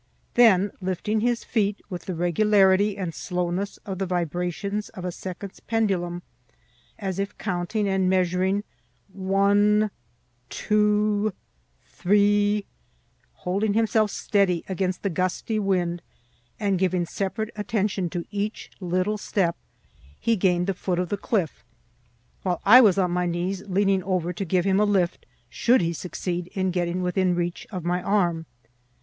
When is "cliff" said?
21.17-21.63